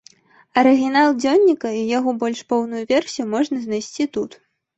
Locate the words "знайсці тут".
3.69-4.31